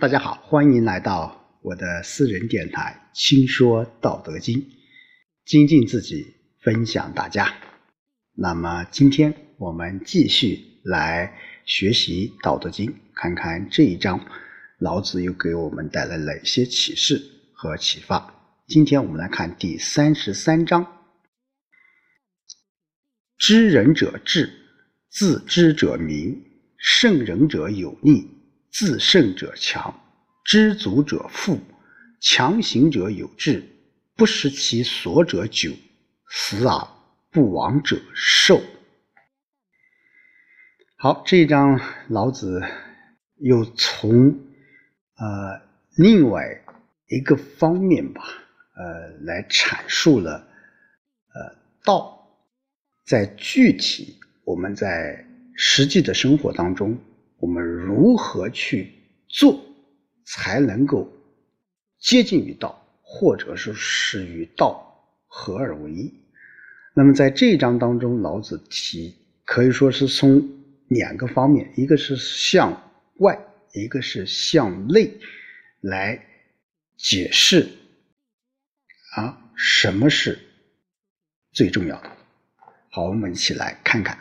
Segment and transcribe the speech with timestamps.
[0.00, 4.60] 大家好，欢迎来到我的私人电台《轻说道德经》，
[5.44, 7.54] 精进自己，分享大家。
[8.34, 14.26] 那么今天我们继续来学习《道德经》，看看这一章
[14.80, 17.22] 老子又给我们带来哪些启示
[17.54, 18.34] 和启发。
[18.66, 20.84] 今天我们来看第三十三章：
[23.38, 24.50] 知人者智，
[25.10, 26.44] 自知者明，
[26.76, 28.32] 胜人者有力。
[28.78, 30.02] 自胜者强，
[30.44, 31.58] 知足者富，
[32.20, 33.66] 强行者有志，
[34.14, 35.72] 不食其所者久，
[36.28, 36.86] 死而
[37.30, 38.60] 不亡者寿。
[40.98, 42.60] 好，这一章老子
[43.36, 44.28] 又从
[45.16, 45.62] 呃
[45.96, 46.44] 另外
[47.06, 48.22] 一个方面吧，
[48.74, 50.46] 呃来阐述了
[51.32, 52.28] 呃道
[53.06, 55.24] 在具体我们在
[55.56, 56.98] 实际的生活当中。
[57.46, 58.92] 我们如何去
[59.28, 59.64] 做，
[60.24, 61.08] 才能够
[62.00, 66.12] 接近于道，或者是使与道合而为一？
[66.92, 70.44] 那么在这一章当中，老子提可以说是从
[70.88, 73.38] 两个方面，一个是向外，
[73.72, 75.16] 一个是向内
[75.80, 76.20] 来
[76.96, 77.68] 解释
[79.14, 80.36] 啊，什么是
[81.52, 82.10] 最重要的？
[82.90, 84.18] 好，我们一起来看看，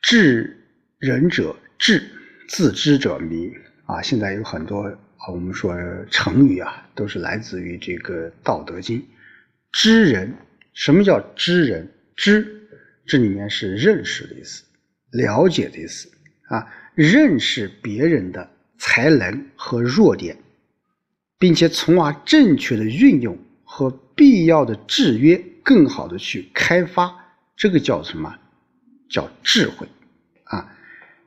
[0.00, 0.62] 智。
[0.98, 2.02] 仁者智，
[2.48, 3.52] 自知者明
[3.84, 4.00] 啊！
[4.00, 4.80] 现在有很多
[5.18, 5.76] 啊，我们说
[6.10, 8.98] 成语啊，都是来自于这个《道德经》。
[9.72, 10.34] 知人，
[10.72, 11.86] 什么叫知人？
[12.16, 12.66] 知，
[13.04, 14.64] 这里面是认识的意思，
[15.10, 16.10] 了解的意思
[16.48, 20.34] 啊，认识别人的才能和弱点，
[21.38, 27.14] 并且从而正确的运用和必要的制约，更好的去开发，
[27.54, 28.34] 这个叫什么？
[29.10, 29.86] 叫智慧
[30.44, 30.72] 啊！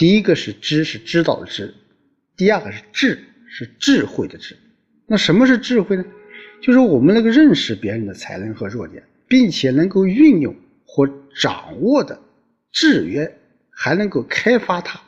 [0.00, 1.74] 第一个是知，是知道的知；
[2.34, 4.56] 第二个是智，是智慧的智。
[5.06, 6.02] 那什么是智慧呢？
[6.62, 10.56] 就是我们能够认识别人的才能和弱点，并且能够运用
[10.86, 11.06] 或
[11.38, 12.18] 掌握的
[12.72, 13.30] 制约，
[13.68, 14.98] 还能够开发它。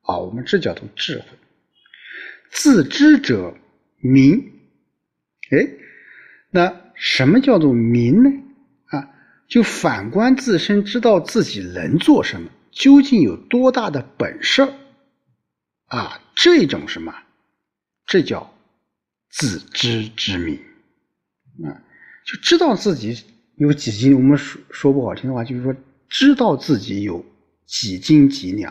[0.00, 1.26] 啊，我们这叫做智慧。
[2.50, 3.54] 自知者
[4.00, 4.50] 明。
[5.50, 5.64] 哎，
[6.50, 8.30] 那什么叫做明呢？
[8.86, 9.10] 啊，
[9.46, 12.50] 就反观自身，知道自己能做什么。
[12.76, 14.62] 究竟有多大的本事
[15.86, 16.20] 啊？
[16.34, 17.14] 这种什么？
[18.04, 18.54] 这叫
[19.30, 20.56] 自知之明
[21.64, 21.82] 啊！
[22.26, 23.24] 就知道自己
[23.56, 24.14] 有几斤。
[24.14, 25.74] 我们说说不好听的话，就是说
[26.08, 27.24] 知道自己有
[27.64, 28.70] 几斤几两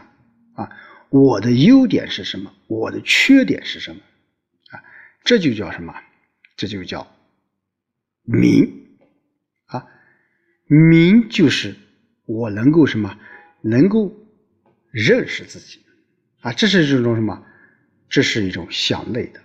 [0.53, 0.69] 啊。
[1.09, 2.53] 我的优点是什么？
[2.67, 4.01] 我的缺点是什么？
[4.69, 4.83] 啊，
[5.23, 5.93] 这就叫什么？
[6.55, 7.07] 这就叫
[8.21, 8.87] 明
[9.65, 9.87] 啊！
[10.67, 11.75] 明就是
[12.25, 13.17] 我能够什么？
[13.67, 14.15] 能够
[14.91, 15.79] 认识自己
[16.41, 17.43] 啊，这是一种什么？
[18.07, 19.39] 这是一种向内的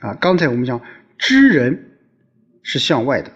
[0.00, 0.14] 啊。
[0.14, 0.80] 刚才我们讲
[1.18, 1.98] 知人
[2.62, 3.30] 是向外的，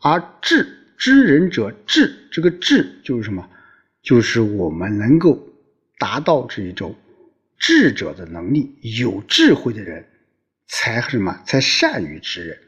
[0.00, 0.64] 而智
[0.96, 3.50] 知人者智，这个智就是什么？
[4.02, 5.36] 就是我们能够
[5.98, 6.94] 达到这一种
[7.58, 10.06] 智者的能力，有智慧的人
[10.68, 11.42] 才什么？
[11.44, 12.58] 才善于知人。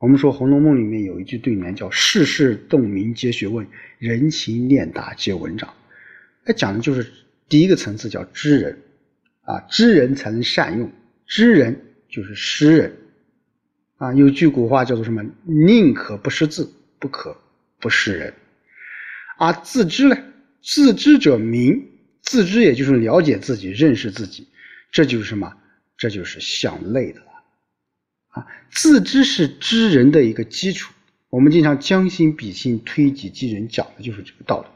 [0.00, 3.66] 我们说《红楼梦》里面有一句对联，叫“世事洞明皆学问，
[3.98, 5.74] 人情练达皆文章”。
[6.42, 7.06] 它讲的就是
[7.50, 8.78] 第一个层次叫知人，
[9.42, 10.90] 啊，知人才能善用，
[11.26, 11.78] 知人
[12.08, 12.96] 就是识人，
[13.98, 17.36] 啊，有句古话叫做什么？“宁可不识字，不可
[17.78, 18.32] 不识人。”
[19.36, 20.16] 而自知呢？
[20.62, 21.78] 自知者明，
[22.22, 24.48] 自知也就是了解自己、认识自己，
[24.90, 25.54] 这就是什么？
[25.98, 27.20] 这就是向内的。
[28.30, 30.92] 啊，自知是知人的一个基础。
[31.28, 34.68] 我们经常将心比心、推己及人，讲的就是这个道理。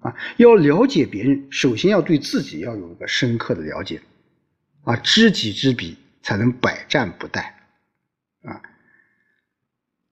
[0.00, 4.02] 啊，要了解别人，首先要对自己要有一个深刻的了解。
[4.84, 7.40] 啊，知己知彼，才能百战不殆。
[8.42, 8.62] 啊，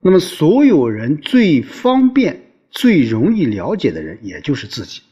[0.00, 5.02] 那么所有人最方便、最容易了解的人，也就是自己；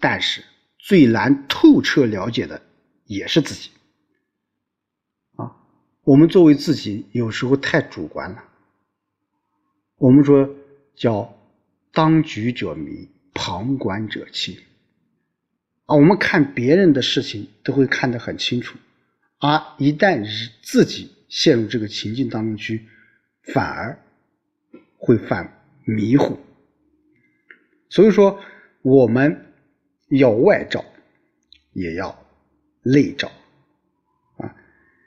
[0.00, 0.42] 但是
[0.78, 2.62] 最难透彻了解的，
[3.04, 3.70] 也是自己。
[6.06, 8.44] 我们作为自己，有时候太主观了。
[9.98, 10.48] 我们说
[10.94, 11.36] 叫
[11.92, 14.56] 当局者迷，旁观者清。
[15.86, 18.78] 啊，我们看别人的事情都会看得很清楚，
[19.40, 20.24] 而一旦
[20.62, 22.86] 自己陷入这个情境当中去，
[23.52, 23.98] 反而
[24.98, 26.38] 会犯迷糊。
[27.88, 28.38] 所以说，
[28.82, 29.46] 我们
[30.10, 30.84] 要外照，
[31.72, 32.16] 也要
[32.84, 33.28] 内照。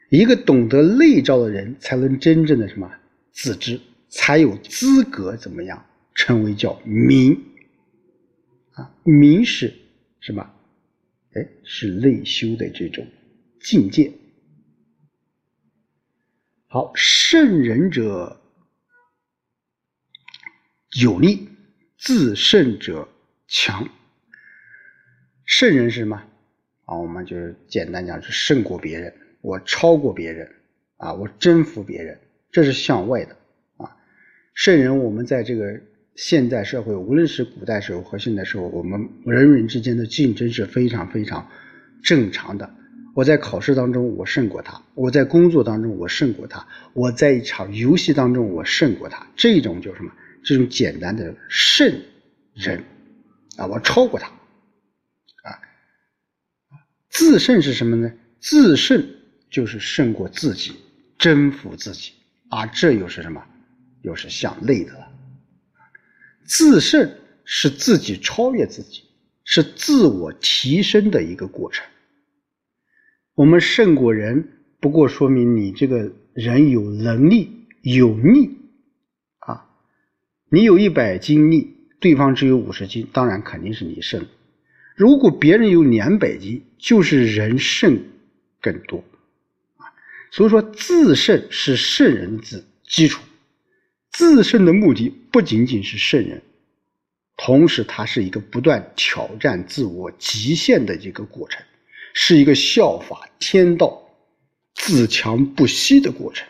[0.09, 2.91] 一个懂得内照的人，才能真正的什么
[3.31, 3.79] 自知，
[4.09, 5.85] 才有资格怎么样
[6.15, 7.43] 成为叫明
[8.71, 8.91] 啊？
[9.03, 9.73] 明是
[10.19, 10.51] 什么？
[11.33, 13.07] 哎，是内修的这种
[13.61, 14.11] 境界。
[16.65, 18.41] 好，圣人者
[20.99, 21.47] 有力，
[21.97, 23.07] 自胜者
[23.47, 23.87] 强。
[25.45, 26.15] 圣人是什么？
[26.85, 30.49] 啊，我们就是简单讲，是胜过别人，我超过别人，
[30.97, 32.19] 啊，我征服别人，
[32.51, 33.35] 这是向外的
[33.77, 33.95] 啊。
[34.53, 35.79] 圣人，我们在这个
[36.15, 41.49] 现代社会，无论是古代时候和现代时候，我们人与人之间的竞争是非常非常
[42.03, 42.69] 正常的。
[43.15, 50.11] 我在考试当中我胜过他，我在工作当中我胜过他，我在一场游戏当中我胜过他，这种叫什么？
[50.41, 52.01] 这种简单的胜
[52.53, 52.81] 人
[53.57, 55.59] 啊，我超过他啊。
[57.09, 58.09] 自胜是什么呢？
[58.39, 59.05] 自胜
[59.49, 60.73] 就是胜过自己，
[61.17, 62.11] 征服自己
[62.49, 63.43] 啊，这又是什么？
[64.01, 65.07] 又是向内的了。
[66.45, 67.11] 自胜
[67.43, 69.03] 是自己超越自己，
[69.43, 71.85] 是自我提升的一个过程。
[73.35, 74.47] 我们胜过人，
[74.79, 78.57] 不过说明你这个人有能力、有力
[79.39, 79.65] 啊。
[80.49, 84.25] 你有一百斤力，对方只有五十斤，当然肯定是你胜。
[84.95, 88.03] 如果别人有两百斤，就是人胜
[88.61, 89.03] 更多。
[90.31, 93.21] 所以说，自胜是圣人之基础。
[94.11, 96.41] 自胜的目的不仅仅是圣人，
[97.37, 101.63] 同时它是一个不断挑战自我极限的一个过程。
[102.15, 104.03] 是一个效法天道、
[104.73, 106.45] 自强不息的过程。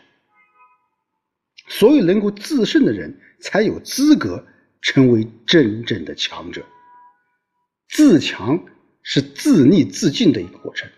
[1.68, 4.44] 所以，能够自胜的人才有资格
[4.80, 6.64] 成为真正的强者。
[7.90, 8.58] 自强
[9.02, 10.90] 是自立自进的一个过程。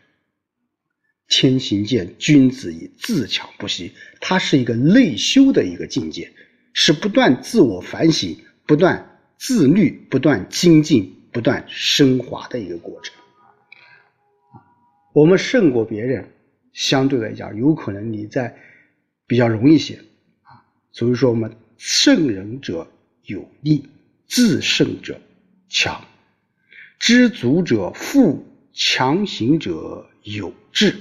[1.34, 3.92] 天行健，君子以自强不息。
[4.20, 6.30] 它是一个内修的一个境界，
[6.74, 8.36] 是不断自我反省、
[8.66, 13.14] 不断自律、不断精进、不断升华的一个过程。
[15.14, 16.28] 我们胜过别人，
[16.74, 18.54] 相对来讲，有可能你在
[19.26, 19.94] 比较容易些
[20.42, 20.60] 啊。
[20.92, 22.86] 所以说，我们胜人者
[23.24, 23.88] 有力，
[24.26, 25.18] 自胜者
[25.70, 26.04] 强，
[26.98, 28.44] 知足者富，
[28.74, 30.94] 强行者有志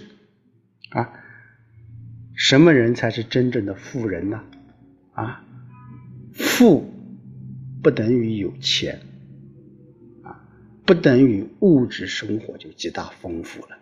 [0.92, 1.12] 啊。
[2.34, 4.44] 什么人才是真正的富人呢？
[5.14, 5.44] 啊，
[6.34, 6.90] 富
[7.84, 9.02] 不等于有钱
[10.24, 10.48] 啊，
[10.86, 13.78] 不等于物质生活就极大丰富了。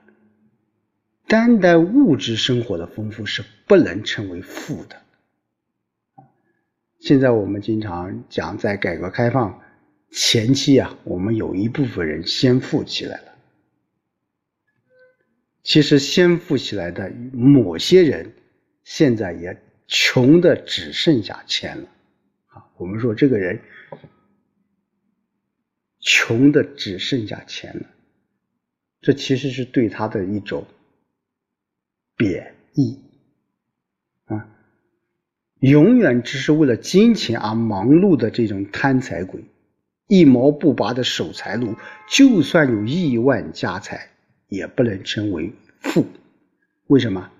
[1.27, 4.95] 单单物质生活的丰富是不能称为富的。
[6.99, 9.61] 现在我们经常讲，在改革开放
[10.11, 13.28] 前期啊，我们有一部分人先富起来了。
[15.69, 18.33] 其实先富起来的某些人，
[18.83, 21.83] 现在也穷的只剩下钱了。
[22.47, 23.61] 啊，我们说这个人
[25.99, 27.85] 穷的只剩下钱了，
[28.99, 30.65] 这其实是对他的一种。
[32.17, 32.97] 贬义
[34.25, 34.49] 啊，
[35.59, 39.43] 永远只是为了金钱而忙碌的这种贪财鬼，
[40.07, 41.75] 一毛不拔的守财奴，
[42.09, 44.09] 就算有亿万家财，
[44.49, 46.05] 也不能称为富。
[46.87, 47.31] 为什么？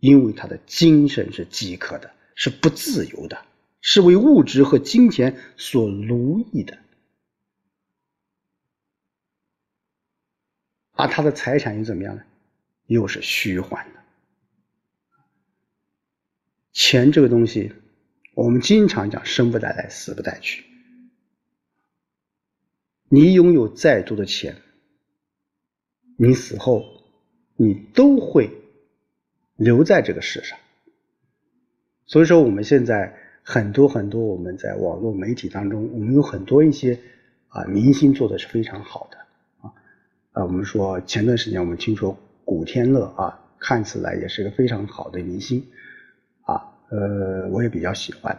[0.00, 3.46] 因为他的精神是饥渴的，是不自由的，
[3.80, 6.76] 是为物质和金钱所奴役的，
[10.92, 12.22] 而他的财产又怎么样呢？
[12.86, 14.00] 又是虚幻的。
[16.74, 17.72] 钱这个东西，
[18.34, 20.66] 我们经常讲生不带来，死不带去。
[23.08, 24.60] 你拥有再多的钱，
[26.16, 26.84] 你死后
[27.56, 28.50] 你都会
[29.56, 30.58] 留在这个世上。
[32.06, 36.98] 所以说，我们现在很多很多我们在网络媒体当中，我们有很多一些
[37.48, 39.18] 啊明星做的是非常好的
[39.62, 39.72] 啊
[40.32, 45.64] 啊，我们说前段时间我们听说古天乐啊，看起来也是个非常好的明星
[46.42, 46.76] 啊。
[46.90, 48.38] 呃，我也比较喜欢。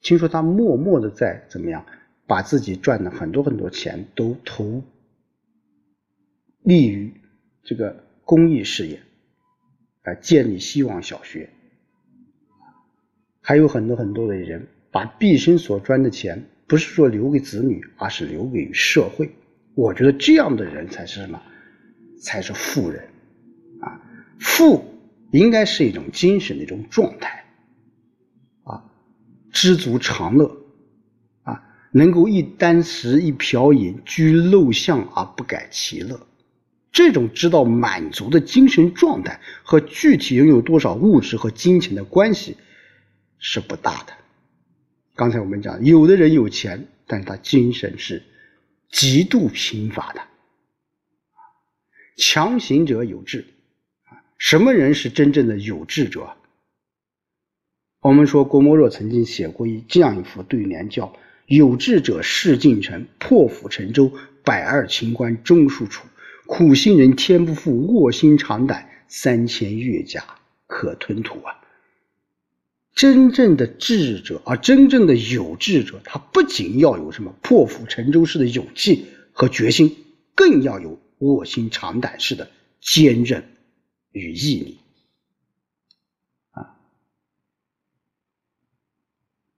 [0.00, 1.84] 听说他默默的在怎么样，
[2.26, 4.82] 把自己赚的很多很多钱都投
[6.64, 7.12] 利于
[7.62, 9.00] 这个公益事业，
[10.02, 11.50] 啊，建立希望小学。
[13.40, 19.30] 还有很多很多的人把毕生所赚的钱，不是说留给子女，而是留给社会。
[19.74, 21.42] 我觉得这样的人才是什么？
[22.18, 23.06] 才是富人
[23.80, 24.00] 啊！
[24.38, 24.82] 富
[25.32, 27.44] 应该是一种精神的一种状态
[28.62, 28.82] 啊。
[29.52, 30.56] 知足常乐，
[31.42, 36.18] 啊，能够一箪食一瓢饮，居陋巷而不改其乐，
[36.94, 42.56] 这种知道满足的精神状态和具体拥有多少物质和金钱的关系
[43.38, 44.12] 是不大的。
[45.16, 48.22] 刚才我们讲，有的人有钱，但是他精神是
[48.90, 50.22] 极度贫乏的。
[52.16, 53.44] 强行者有志。
[54.38, 56.36] 什么人是真正的有志者？
[58.00, 61.12] 我们说郭沫若曾经写过一这样一副对联，叫
[61.46, 64.12] “有志者事竟成，破釜沉舟，
[64.44, 66.06] 百二秦关终属楚。
[66.46, 70.24] 苦心人天不负，卧薪尝胆，三千越甲
[70.66, 71.60] 可吞吐啊！”
[72.94, 79.96] 真正的智者啊，真正的有志者，他不仅要有什么破釜沉舟式的勇气和决心，
[80.36, 83.48] 更要有卧薪尝胆式的坚韧
[84.12, 84.78] 与毅力。
[86.52, 86.76] 啊，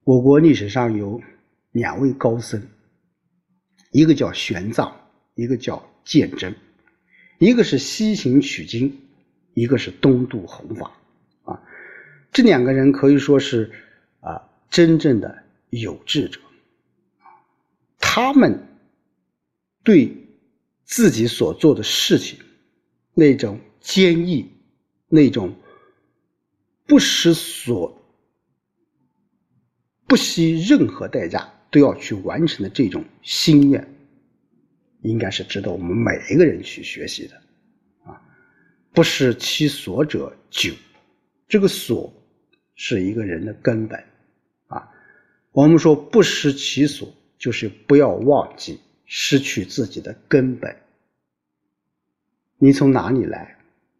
[0.05, 1.21] 我国历史上有
[1.73, 2.67] 两位高僧，
[3.91, 4.95] 一个叫玄奘，
[5.35, 6.57] 一个叫鉴真，
[7.39, 9.01] 一个是西行取经，
[9.55, 10.93] 一个是东渡弘法。
[11.45, 11.63] 啊
[12.33, 13.73] 这两个人可以说是
[14.21, 16.41] 啊，真正的有志者。
[17.99, 18.67] 他们
[19.83, 20.15] 对
[20.85, 22.39] 自己所做的事情
[23.15, 24.51] 那种坚毅、
[25.09, 25.55] 那种
[26.87, 28.03] 不失所、
[30.07, 33.96] 不惜任何代价都要去完成的这种心愿，
[35.07, 37.37] 应该是值得我们每一个人去学习的。
[38.05, 38.21] 啊，
[38.93, 40.73] 不失其所者久，
[41.49, 42.13] 这个所。
[42.79, 43.99] 是一个人的根本，
[44.67, 44.87] 啊，
[45.53, 50.77] 我们说不失其所，就是不要忘记失去自己的根本。
[52.59, 53.57] 你从哪里来，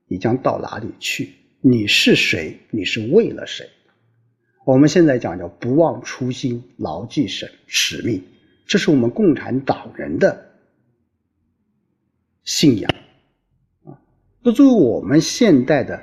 [0.07, 1.33] 你将到哪里去？
[1.63, 2.61] 你是谁？
[2.71, 3.67] 你是为了谁？
[4.67, 8.23] 我们现在讲叫不忘初心，牢记使使命，
[8.67, 10.51] 这是我们共产党人的
[12.47, 12.91] 信仰，
[13.85, 14.01] 啊，
[14.41, 16.03] 那作为我们现代的。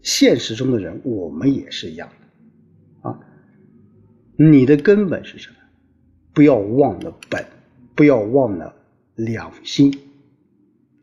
[0.00, 3.20] 现实中的人，我们也是一样的啊。
[4.36, 5.56] 你的根本是什么？
[6.32, 7.44] 不要忘了本，
[7.96, 8.74] 不要忘了
[9.16, 9.92] 良心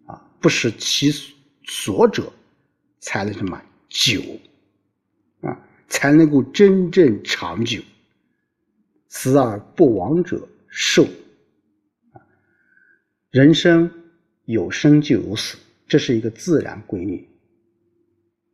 [0.06, 0.32] 啊！
[0.40, 1.12] 不失其
[1.66, 2.32] 所者，
[3.00, 4.22] 才能什么久
[5.42, 5.60] 啊？
[5.88, 7.82] 才能够真正长久。
[9.10, 11.04] 死而不亡者寿
[12.14, 12.24] 啊！
[13.30, 13.92] 人生
[14.46, 17.28] 有生就有死，这是一个自然规律。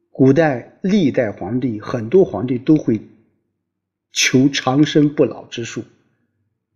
[0.09, 2.99] 古代历代皇帝，很多皇帝都会
[4.11, 5.83] 求长生不老之术，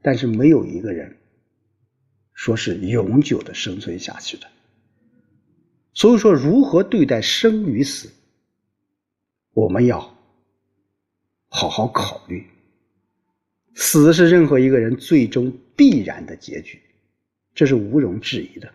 [0.02, 1.16] 但是没有一个人
[2.34, 4.48] 说是永久的生存下去的。
[5.94, 8.10] 所以说，如何对待生与死，
[9.54, 10.00] 我们要
[11.48, 12.46] 好好考虑。
[13.76, 16.82] 死是任何一个人最终必然的结局，
[17.54, 18.74] 这是毋庸置疑的。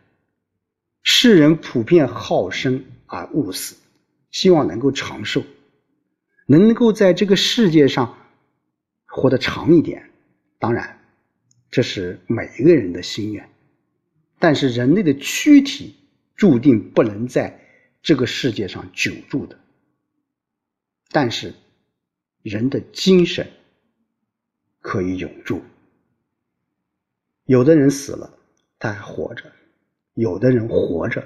[1.02, 3.76] 世人普遍好生而恶死。
[4.30, 5.42] 希望能够长寿，
[6.47, 8.16] 能够在这个世界上
[9.07, 10.09] 活得长一点。
[10.61, 11.00] 当然，
[11.69, 13.50] 这是每一个人的心愿。
[14.38, 15.97] 但是，人类的躯体
[16.37, 17.61] 注定不能在
[18.02, 19.59] 这个世界上久住的。
[21.11, 21.52] 但是，
[22.42, 23.50] 人的精神
[24.80, 25.61] 可以永驻。
[27.47, 28.33] 有的人死了，
[28.78, 29.50] 他还活着；
[30.14, 31.25] 有的人活着，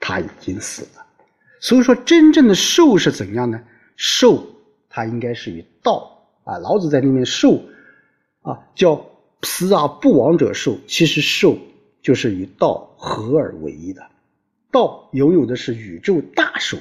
[0.00, 1.06] 他已经死了。
[1.60, 3.62] 所以说，真正的寿是怎样呢？
[3.96, 4.44] 寿，
[4.88, 6.58] 它应该是与道啊。
[6.58, 7.62] 老子在里面寿
[8.40, 9.06] 啊，叫
[9.42, 10.76] 死而不亡者寿。
[10.88, 11.56] 其实寿
[12.02, 14.02] 就是与道合而为一的。
[14.72, 16.78] 道拥有的是宇宙大寿，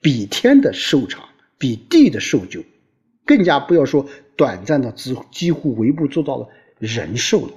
[0.00, 1.28] 比天的寿长，
[1.58, 2.64] 比地的寿久，
[3.24, 4.04] 更加不要说
[4.36, 7.52] 短暂的，只几乎微不足道的人寿了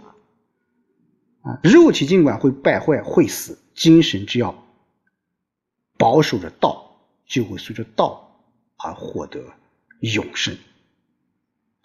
[1.44, 1.60] 啊。
[1.64, 4.56] 肉体尽管会败坏会死，精神只要。
[5.96, 8.36] 保守着道，就会随着道
[8.78, 9.40] 而获得
[10.00, 10.54] 永生。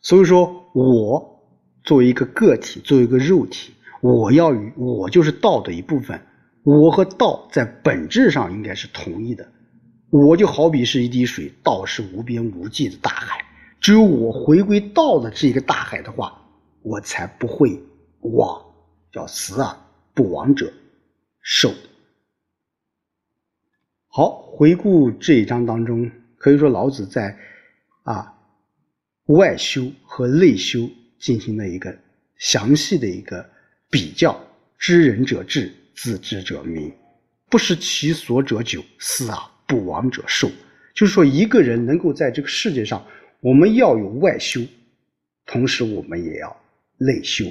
[0.00, 1.40] 所以说，我
[1.84, 6.20] 作为一个个体，作为一个肉体，我要与我就是道的一部分。
[6.64, 9.46] 我和道在本质上应该是统一的。
[10.10, 13.44] 我就好比是一滴水，道是无边无际的大海。
[13.80, 16.42] 只有我回归道的这一个大海的话，
[16.82, 17.80] 我才不会
[18.20, 18.64] 亡。
[19.12, 19.76] 叫死而
[20.14, 20.72] 不亡者
[21.40, 21.72] 寿。
[24.08, 27.38] 好，回顾这一章当中，可以说老子在
[28.02, 28.34] 啊
[29.26, 30.88] 外修和内修
[31.18, 31.96] 进行了一个
[32.36, 33.48] 详细的一个
[33.90, 34.38] 比较。
[34.80, 36.94] 知人者智，自知者明，
[37.50, 39.36] 不失其所者久，死而
[39.66, 40.48] 不亡者寿。
[40.94, 43.04] 就是说，一个人能够在这个世界上，
[43.40, 44.60] 我们要有外修，
[45.46, 46.56] 同时我们也要
[46.96, 47.44] 内修。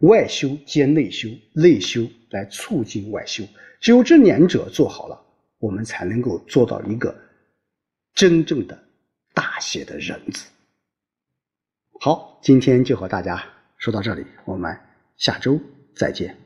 [0.00, 3.44] 外修兼内修，内修来促进外修。
[3.80, 5.26] 只有这两者做好了。
[5.60, 7.14] 我们才能够做到一个
[8.14, 8.82] 真正的
[9.34, 10.48] 大写的人字。
[12.00, 13.44] 好，今天就和大家
[13.76, 14.74] 说到这里，我们
[15.18, 15.60] 下周
[15.94, 16.39] 再见。